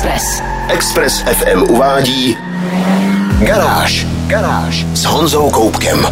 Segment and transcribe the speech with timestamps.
[0.00, 0.42] Express.
[0.68, 2.36] Express FM uvádí
[3.38, 4.06] Garáž.
[4.26, 6.06] Garáž s Honzou Koupkem.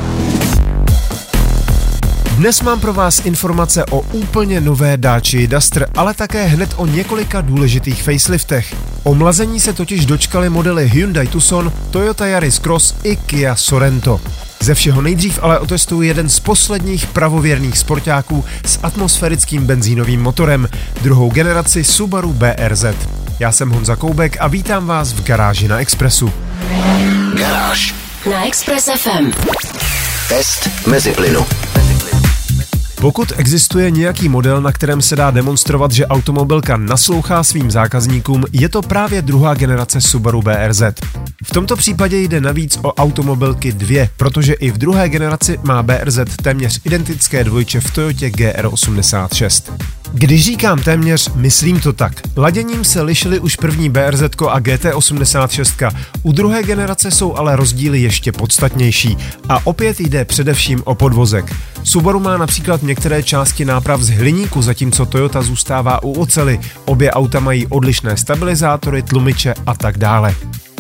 [2.37, 7.41] Dnes mám pro vás informace o úplně nové Dacia Duster, ale také hned o několika
[7.41, 8.75] důležitých faceliftech.
[9.03, 14.21] O mlazení se totiž dočkali modely Hyundai Tucson, Toyota Yaris Cross i Kia Sorento.
[14.61, 20.69] Ze všeho nejdřív ale otestuju jeden z posledních pravověrných sportáků s atmosférickým benzínovým motorem,
[21.03, 22.85] druhou generaci Subaru BRZ.
[23.39, 26.33] Já jsem Honza Koubek a vítám vás v garáži na Expressu.
[27.39, 27.95] Garáž.
[28.31, 29.31] Na Express FM.
[30.29, 31.47] Test mezi plynu.
[33.01, 38.69] Pokud existuje nějaký model, na kterém se dá demonstrovat, že automobilka naslouchá svým zákazníkům, je
[38.69, 40.83] to právě druhá generace Subaru BRZ.
[41.45, 46.19] V tomto případě jde navíc o automobilky dvě, protože i v druhé generaci má BRZ
[46.43, 49.73] téměř identické dvojče v Toyotě GR86.
[50.13, 52.13] Když říkám téměř, myslím to tak.
[52.37, 58.33] Laděním se lišily už první BRZ a GT86, u druhé generace jsou ale rozdíly ještě
[58.33, 59.17] podstatnější
[59.49, 61.55] a opět jde především o podvozek.
[61.85, 66.61] Subaru má například některé části náprav z hliníku, zatímco Toyota zůstává u ocely.
[66.85, 70.35] Obě auta mají odlišné stabilizátory, tlumiče a tak dále.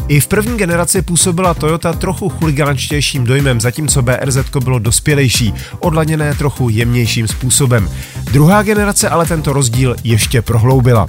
[0.08, 6.68] I v první generaci působila Toyota trochu chuligánčtějším dojmem, zatímco BRZ bylo dospělejší, odladěné trochu
[6.68, 7.90] jemnějším způsobem.
[8.32, 11.06] Druhá generace ale tento rozdíl ještě prohloubila.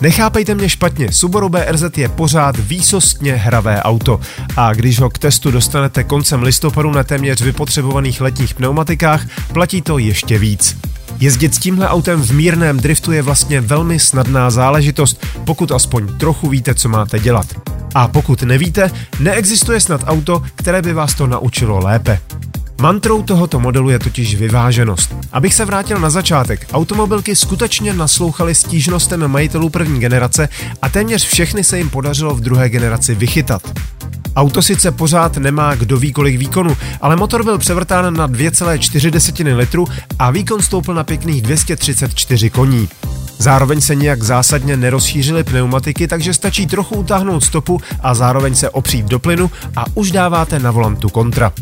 [0.00, 4.20] Nechápejte mě špatně, Subaru BRZ je pořád výsostně hravé auto
[4.56, 9.98] a když ho k testu dostanete koncem listopadu na téměř vypotřebovaných letních pneumatikách, platí to
[9.98, 10.76] ještě víc.
[11.20, 16.48] Jezdit s tímhle autem v mírném driftu je vlastně velmi snadná záležitost, pokud aspoň trochu
[16.48, 17.69] víte, co máte dělat.
[17.94, 22.20] A pokud nevíte, neexistuje snad auto, které by vás to naučilo lépe.
[22.80, 25.14] Mantrou tohoto modelu je totiž vyváženost.
[25.32, 30.48] Abych se vrátil na začátek, automobilky skutečně naslouchaly stížnostem majitelů první generace
[30.82, 33.62] a téměř všechny se jim podařilo v druhé generaci vychytat.
[34.36, 39.86] Auto sice pořád nemá kdo ví kolik výkonu, ale motor byl převrtán na 2,4 litru
[40.18, 42.88] a výkon stoupl na pěkných 234 koní.
[43.38, 49.06] Zároveň se nějak zásadně nerozšířily pneumatiky, takže stačí trochu utáhnout stopu a zároveň se opřít
[49.06, 51.52] do plynu a už dáváte na volantu kontra.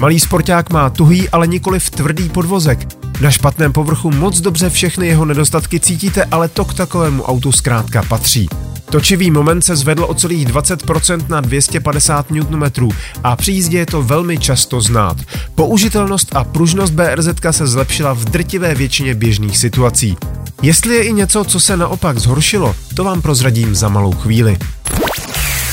[0.00, 2.88] Malý sporták má tuhý, ale nikoli v tvrdý podvozek.
[3.20, 8.02] Na špatném povrchu moc dobře všechny jeho nedostatky cítíte, ale to k takovému autu zkrátka
[8.02, 8.48] patří.
[8.92, 12.88] Točivý moment se zvedl o celých 20% na 250 Nm
[13.24, 15.16] a při jízdě je to velmi často znát.
[15.54, 20.16] Použitelnost a pružnost BRZ se zlepšila v drtivé většině běžných situací.
[20.62, 24.58] Jestli je i něco, co se naopak zhoršilo, to vám prozradím za malou chvíli.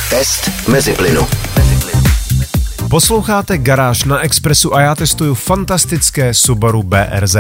[0.10, 1.28] Test mezi plynu.
[2.90, 7.36] Posloucháte Garáž na Expressu a já testuju fantastické Subaru BRZ.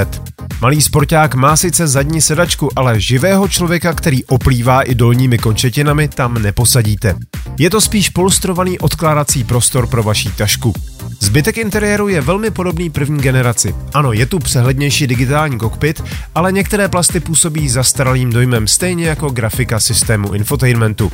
[0.61, 6.33] Malý sporták má sice zadní sedačku, ale živého člověka, který oplývá i dolními končetinami, tam
[6.33, 7.15] neposadíte.
[7.57, 10.73] Je to spíš polstrovaný odkládací prostor pro vaší tašku.
[11.19, 13.75] Zbytek interiéru je velmi podobný první generaci.
[13.93, 16.03] Ano, je tu přehlednější digitální kokpit,
[16.35, 21.11] ale některé plasty působí zastaralým dojmem, stejně jako grafika systému infotainmentu.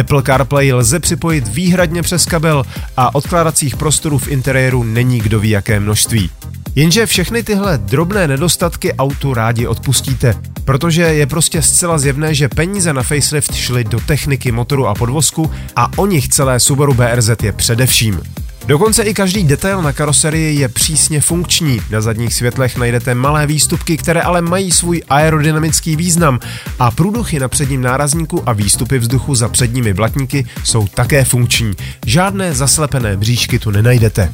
[0.00, 2.64] Apple CarPlay lze připojit výhradně přes kabel
[2.96, 6.30] a odkládacích prostorů v interiéru není kdo ví jaké množství.
[6.76, 12.92] Jenže všechny tyhle drobné nedostatky autu rádi odpustíte, protože je prostě zcela zjevné, že peníze
[12.92, 17.52] na facelift šly do techniky motoru a podvozku a o nich celé Subaru BRZ je
[17.52, 18.20] především.
[18.66, 21.80] Dokonce i každý detail na karoserii je přísně funkční.
[21.90, 26.40] Na zadních světlech najdete malé výstupky, které ale mají svůj aerodynamický význam
[26.78, 31.72] a průduchy na předním nárazníku a výstupy vzduchu za předními blatníky jsou také funkční.
[32.06, 34.32] Žádné zaslepené bříšky tu nenajdete.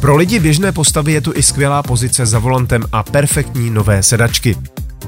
[0.00, 4.56] Pro lidi běžné postavy je tu i skvělá pozice za volantem a perfektní nové sedačky.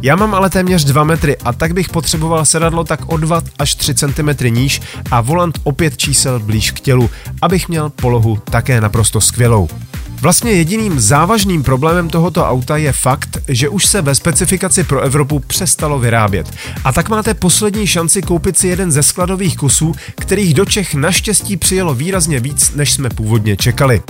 [0.02, 3.74] Já mám ale téměř 2 metry a tak bych potřeboval sedadlo tak o 2 až
[3.74, 4.80] 3 cm níž
[5.10, 7.10] a volant o 5 čísel blíž k tělu,
[7.42, 9.68] abych měl polohu také naprosto skvělou.
[10.20, 15.38] Vlastně jediným závažným problémem tohoto auta je fakt, že už se ve specifikaci pro Evropu
[15.38, 16.52] přestalo vyrábět.
[16.84, 21.56] A tak máte poslední šanci koupit si jeden ze skladových kusů, kterých do Čech naštěstí
[21.56, 24.02] přijelo výrazně víc, než jsme původně čekali.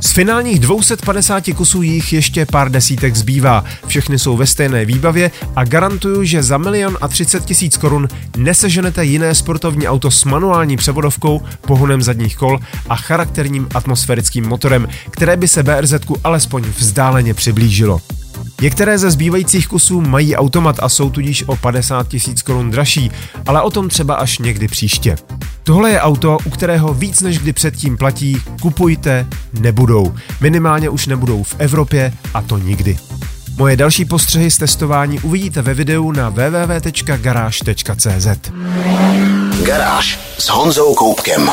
[0.00, 3.64] Z finálních 250 kusů jich ještě pár desítek zbývá.
[3.86, 9.04] Všechny jsou ve stejné výbavě a garantuju, že za milion a 30 tisíc korun neseženete
[9.04, 15.48] jiné sportovní auto s manuální převodovkou, pohonem zadních kol a charakterním atmosférickým motorem, které by
[15.48, 18.00] se BRZ alespoň vzdáleně přiblížilo.
[18.60, 23.10] Některé ze zbývajících kusů mají automat a jsou tudíž o 50 tisíc korun dražší,
[23.46, 25.16] ale o tom třeba až někdy příště.
[25.64, 29.26] Tohle je auto, u kterého víc než kdy předtím platí kupujte,
[29.60, 30.14] nebudou.
[30.40, 32.98] Minimálně už nebudou v Evropě a to nikdy.
[33.56, 37.48] Moje další postřehy z testování uvidíte ve videu na www.garage.cz.
[39.62, 41.50] Garáž s Honzou Koupkem.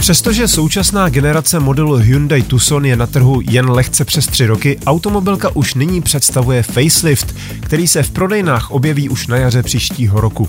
[0.00, 5.56] Přestože současná generace modelu Hyundai Tucson je na trhu jen lehce přes tři roky, automobilka
[5.56, 10.48] už nyní představuje facelift, který se v prodejnách objeví už na jaře příštího roku.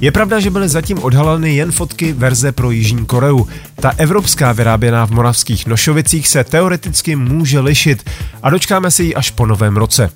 [0.00, 3.46] Je pravda, že byly zatím odhaleny jen fotky verze pro Jižní Koreu.
[3.74, 8.10] Ta evropská vyráběná v moravských Nošovicích se teoreticky může lišit
[8.42, 10.10] a dočkáme si ji až po novém roce.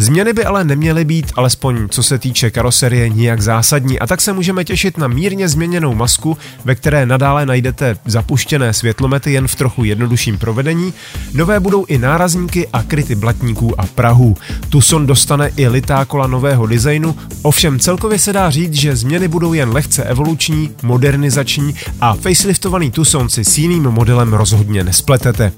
[0.00, 4.32] Změny by ale neměly být, alespoň co se týče karoserie, nijak zásadní a tak se
[4.32, 9.84] můžeme těšit na mírně změněnou masku, ve které nadále najdete zapuštěné světlomety jen v trochu
[9.84, 10.92] jednodušším provedení.
[11.34, 14.36] Nové budou i nárazníky a kryty blatníků a Prahu.
[14.68, 19.52] Tucson dostane i litá kola nového designu, ovšem celkově se dá říct, že změny budou
[19.52, 25.52] jen lehce evoluční, modernizační a faceliftovaný Tucson si s jiným modelem rozhodně nespletete.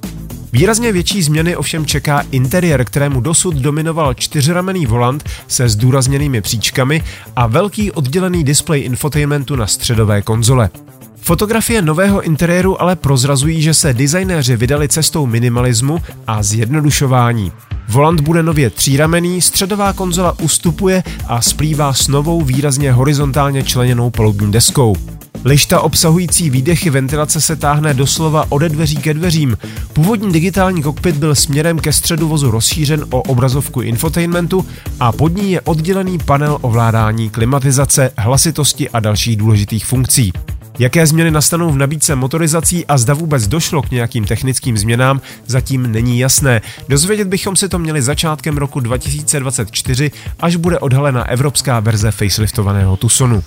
[0.53, 7.03] Výrazně větší změny ovšem čeká interiér, kterému dosud dominoval čtyřramenný volant se zdůrazněnými příčkami
[7.37, 10.71] a velký oddělený displej infotainmentu na středové konzole.
[11.17, 17.53] Fotografie nového interiéru ale prozrazují, že se designéři vydali cestou minimalismu a zjednodušování.
[17.89, 24.53] Volant bude nově tříramený, středová konzola ustupuje a splývá s novou výrazně horizontálně členěnou palubní
[24.53, 24.97] deskou.
[25.44, 29.56] Lišta obsahující výdechy ventilace se táhne doslova ode dveří ke dveřím.
[29.93, 34.67] Původní digitální kokpit byl směrem ke středu vozu rozšířen o obrazovku infotainmentu
[35.00, 40.33] a pod ní je oddělený panel ovládání klimatizace, hlasitosti a dalších důležitých funkcí.
[40.79, 45.93] Jaké změny nastanou v nabídce motorizací a zda vůbec došlo k nějakým technickým změnám, zatím
[45.93, 46.61] není jasné.
[46.89, 50.11] Dozvědět bychom si to měli začátkem roku 2024,
[50.41, 53.43] až bude odhalena evropská verze faceliftovaného Tucsonu.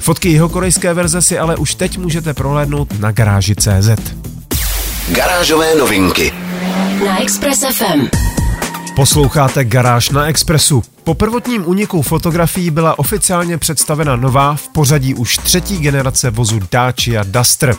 [0.00, 4.14] Fotky jeho korejské verze si ale už teď můžete prohlédnout na garáži.cz.
[5.12, 6.32] Garážové novinky
[7.06, 8.08] Na Express FM.
[8.96, 10.82] Posloucháte Garáž na Expressu.
[11.04, 17.24] Po prvotním úniku fotografií byla oficiálně představena nová v pořadí už třetí generace vozu Dacia
[17.26, 17.74] Duster.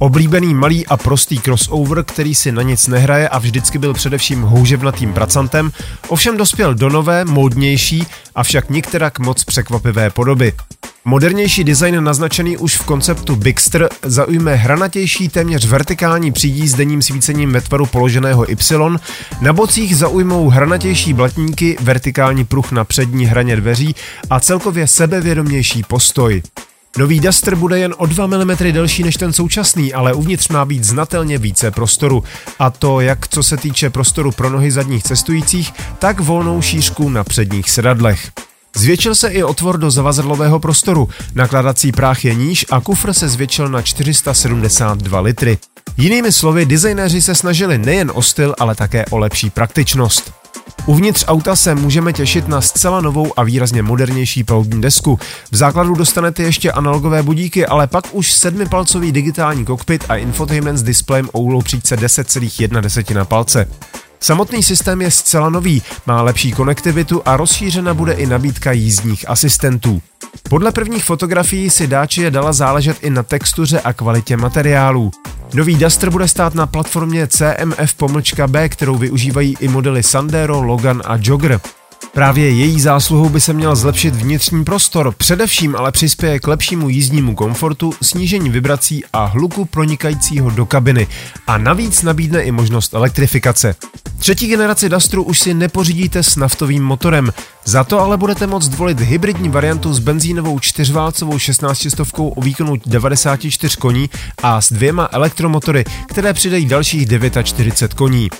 [0.00, 5.12] Oblíbený malý a prostý crossover, který si na nic nehraje a vždycky byl především houževnatým
[5.12, 5.70] pracantem,
[6.08, 10.52] ovšem dospěl do nové, módnější, avšak nikterak moc překvapivé podoby.
[11.04, 17.52] Modernější design naznačený už v konceptu Bigster zaujme hranatější téměř vertikální přídí s denním svícením
[17.52, 18.98] ve tvaru položeného Y,
[19.40, 23.94] na bocích zaujmou hranatější blatníky, vertikální pruh na přední hraně dveří
[24.30, 26.42] a celkově sebevědomější postoj.
[26.98, 30.84] Nový Duster bude jen o 2 mm delší než ten současný, ale uvnitř má být
[30.84, 32.24] znatelně více prostoru.
[32.58, 37.24] A to jak co se týče prostoru pro nohy zadních cestujících, tak volnou šířku na
[37.24, 38.30] předních sedadlech.
[38.76, 43.68] Zvětšil se i otvor do zavazadlového prostoru, nakladací práh je níž a kufr se zvětšil
[43.68, 45.58] na 472 litry.
[45.96, 50.37] Jinými slovy, designéři se snažili nejen o styl, ale také o lepší praktičnost.
[50.86, 55.18] Uvnitř auta se můžeme těšit na zcela novou a výrazně modernější palubní desku.
[55.50, 60.82] V základu dostanete ještě analogové budíky, ale pak už sedmipalcový digitální kokpit a infotainment s
[60.82, 63.68] displejem o příčce 10,1 palce.
[64.20, 70.02] Samotný systém je zcela nový, má lepší konektivitu a rozšířena bude i nabídka jízdních asistentů.
[70.48, 75.10] Podle prvních fotografií si Dacia dala záležet i na textuře a kvalitě materiálů.
[75.54, 81.60] Nový Duster bude stát na platformě CMF-B, kterou využívají i modely Sandero, Logan a Jogger.
[82.18, 87.34] Právě její zásluhou by se měl zlepšit vnitřní prostor, především ale přispěje k lepšímu jízdnímu
[87.34, 91.06] komfortu, snížení vibrací a hluku pronikajícího do kabiny.
[91.46, 93.74] A navíc nabídne i možnost elektrifikace.
[94.18, 97.32] Třetí generaci Dustru už si nepořídíte s naftovým motorem,
[97.64, 102.74] za to ale budete moct volit hybridní variantu s benzínovou čtyřválcovou 16 stovkou o výkonu
[102.86, 104.10] 94 koní
[104.42, 107.08] a s dvěma elektromotory, které přidají dalších
[107.42, 108.30] 49 koní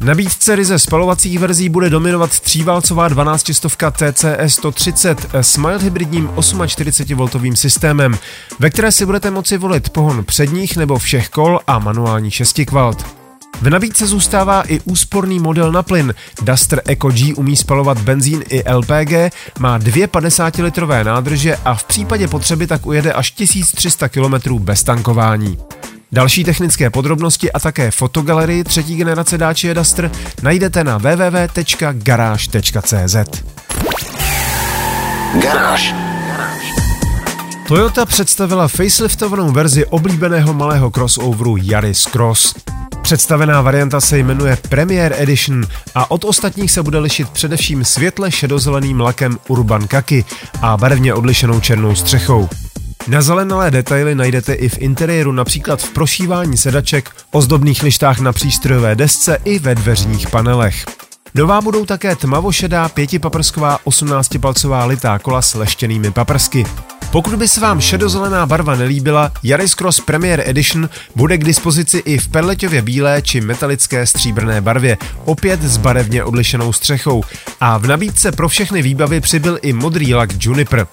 [0.00, 7.54] nabídce ryze spalovacích verzí bude dominovat tříválcová 12 stovka TCE 130 s mild hybridním 48V
[7.54, 8.18] systémem,
[8.58, 13.06] ve které si budete moci volit pohon předních nebo všech kol a manuální šestikvalt.
[13.62, 16.14] V nabídce zůstává i úsporný model na plyn.
[16.42, 22.28] Duster Eco G umí spalovat benzín i LPG, má dvě 50-litrové nádrže a v případě
[22.28, 25.58] potřeby tak ujede až 1300 km bez tankování.
[26.16, 30.10] Další technické podrobnosti a také fotogalerii třetí generace Dacia Duster
[30.42, 31.96] najdete na www.garage.cz.
[35.42, 35.94] Garáž.
[37.68, 42.54] Toyota představila faceliftovanou verzi oblíbeného malého crossoveru Yaris Cross.
[43.02, 49.00] Představená varianta se jmenuje Premier Edition a od ostatních se bude lišit především světle šedozeleným
[49.00, 50.24] lakem Urban Kaki
[50.62, 52.48] a barevně odlišenou černou střechou.
[53.08, 59.38] Nazelenalé detaily najdete i v interiéru, například v prošívání sedaček, ozdobných lištách na přístrojové desce
[59.44, 60.84] i ve dveřních panelech.
[61.34, 66.66] Nová budou také tmavošedá pětipaprsková 18-palcová litá kola s leštěnými paprsky.
[67.10, 72.18] Pokud by se vám šedozelená barva nelíbila, Yaris Cross Premier Edition bude k dispozici i
[72.18, 77.22] v perleťově bílé či metalické stříbrné barvě, opět s barevně odlišenou střechou.
[77.60, 80.86] A v nabídce pro všechny výbavy přibyl i modrý lak Juniper.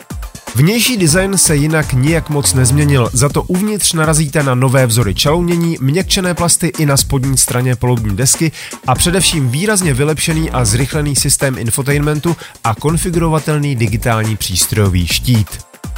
[0.56, 5.78] Vnější design se jinak nijak moc nezměnil, za to uvnitř narazíte na nové vzory čalounění,
[5.82, 8.52] měkčené plasty i na spodní straně polubní desky
[8.88, 15.48] a především výrazně vylepšený a zrychlený systém infotainmentu a konfigurovatelný digitální přístrojový štít.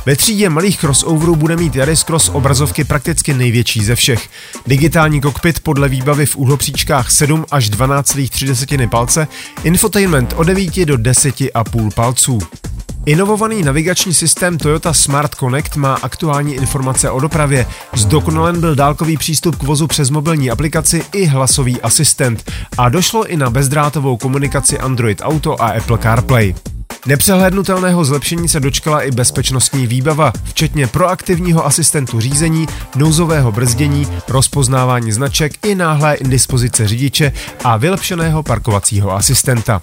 [0.05, 4.29] Ve třídě malých crossoverů bude mít Yaris Cross obrazovky prakticky největší ze všech.
[4.67, 9.27] Digitální kokpit podle výbavy v úhlopříčkách 7 až 12,3 palce,
[9.63, 12.39] infotainment od 9 do 10,5 palců.
[13.05, 17.67] Inovovaný navigační systém Toyota Smart Connect má aktuální informace o dopravě.
[17.95, 23.37] Zdokonalen byl dálkový přístup k vozu přes mobilní aplikaci i hlasový asistent a došlo i
[23.37, 26.55] na bezdrátovou komunikaci Android Auto a Apple CarPlay.
[27.05, 35.65] Nepřehlednutelného zlepšení se dočkala i bezpečnostní výbava, včetně proaktivního asistentu řízení, nouzového brzdění, rozpoznávání značek
[35.65, 37.31] i náhlé indispozice řidiče
[37.63, 39.81] a vylepšeného parkovacího asistenta.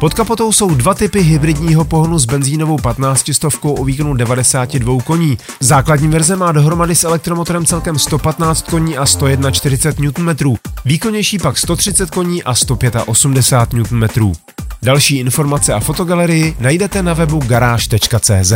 [0.00, 5.38] Pod kapotou jsou dva typy hybridního pohonu s benzínovou 15 stovkou o výkonu 92 koní.
[5.60, 12.10] Základní verze má dohromady s elektromotorem celkem 115 koní a 141 Nm, výkonnější pak 130
[12.10, 14.32] koní a 185 Nm.
[14.82, 18.52] Další informace a fotogalerii najdete na webu garáž.cz.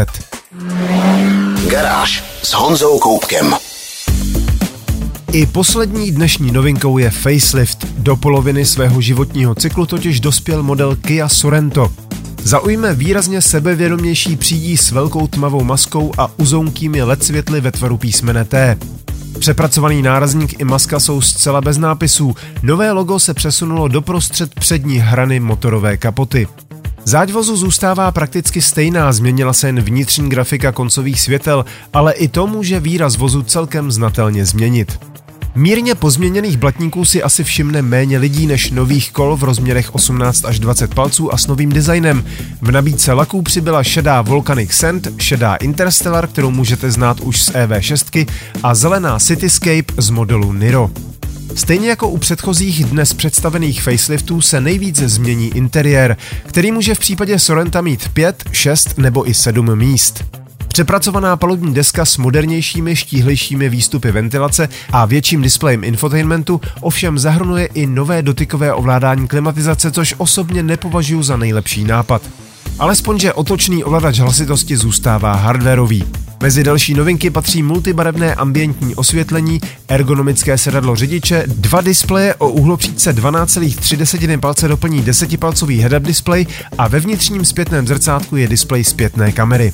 [1.69, 3.55] Garáž s Honzou Koupkem.
[5.33, 7.87] I poslední dnešní novinkou je facelift.
[7.99, 11.93] Do poloviny svého životního cyklu totiž dospěl model Kia Sorento.
[12.43, 18.45] Zaujme výrazně sebevědomější přídí s velkou tmavou maskou a uzounkými LED světly ve tvaru písmene
[18.45, 18.79] T.
[19.39, 22.35] Přepracovaný nárazník i maska jsou zcela bez nápisů.
[22.63, 26.49] Nové logo se přesunulo doprostřed přední hrany motorové kapoty.
[27.05, 32.47] Záď vozu zůstává prakticky stejná, změnila se jen vnitřní grafika koncových světel, ale i to
[32.47, 34.99] může výraz vozu celkem znatelně změnit.
[35.57, 40.59] Mírně pozměněných blatníků si asi všimne méně lidí než nových kol v rozměrech 18 až
[40.59, 42.25] 20 palců a s novým designem.
[42.63, 48.27] V nabídce laků přibyla šedá Volcanic Sand, šedá Interstellar, kterou můžete znát už z EV6
[48.63, 50.91] a zelená Cityscape z modelu Niro.
[51.55, 57.39] Stejně jako u předchozích dnes představených faceliftů se nejvíc změní interiér, který může v případě
[57.39, 60.44] Sorenta mít 5, 6 nebo i 7 míst.
[60.75, 67.87] Přepracovaná palubní deska s modernějšími, štíhlejšími výstupy ventilace a větším displejem infotainmentu ovšem zahrnuje i
[67.87, 72.23] nové dotykové ovládání klimatizace, což osobně nepovažuji za nejlepší nápad.
[72.79, 76.05] Alespoň, že otočný ovladač hlasitosti zůstává hardwareový.
[76.43, 84.41] Mezi další novinky patří multibarevné ambientní osvětlení, ergonomické sedadlo řidiče, dva displeje o uhlopříčce 12,3
[84.41, 86.47] palce doplní 10-palcový head-up display
[86.79, 89.73] a ve vnitřním zpětném zrcátku je displej zpětné kamery.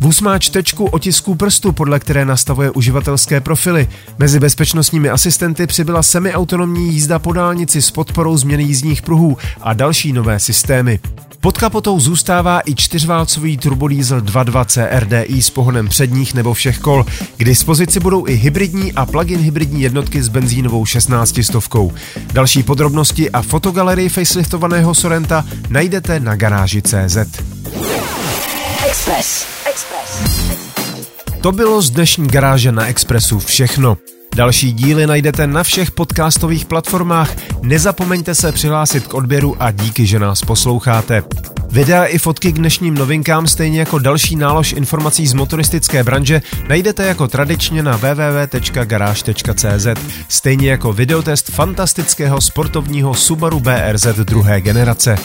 [0.00, 3.88] Vůz má čtečku otisků prstu, podle které nastavuje uživatelské profily.
[4.18, 10.12] Mezi bezpečnostními asistenty přibyla semiautonomní jízda po dálnici s podporou změny jízdních pruhů a další
[10.12, 11.00] nové systémy.
[11.40, 17.06] Pod kapotou zůstává i čtyřválcový turbodiesel 2.2 CRDI s pohonem předních nebo všech kol.
[17.36, 21.92] K dispozici budou i hybridní a plug-in hybridní jednotky s benzínovou 16 stovkou.
[22.32, 27.16] Další podrobnosti a fotogalerii faceliftovaného Sorenta najdete na garáži CZ.
[28.88, 29.55] Express.
[29.76, 30.20] Express.
[31.40, 33.96] To bylo z dnešní garáže na Expressu všechno.
[34.36, 37.36] Další díly najdete na všech podcastových platformách.
[37.62, 41.22] Nezapomeňte se přihlásit k odběru a díky, že nás posloucháte.
[41.70, 47.06] Videa i fotky k dnešním novinkám, stejně jako další nálož informací z motoristické branže, najdete
[47.06, 49.86] jako tradičně na www.garage.cz,
[50.28, 55.18] stejně jako videotest fantastického sportovního Subaru BRZ druhé generace.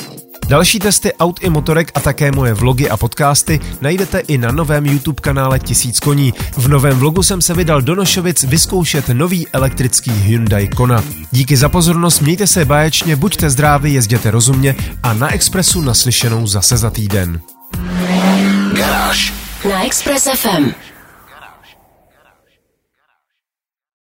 [0.52, 4.86] Další testy aut i motorek a také moje vlogy a podcasty najdete i na novém
[4.86, 6.34] YouTube kanále Tisíc koní.
[6.58, 11.04] V novém vlogu jsem se vydal do Nošovic vyzkoušet nový elektrický Hyundai Kona.
[11.32, 16.78] Díky za pozornost, mějte se báječně, buďte zdraví, jezděte rozumně a na Expressu naslyšenou zase
[16.78, 17.42] za týden.
[18.74, 19.34] Garáž
[19.70, 20.91] Na Express FM.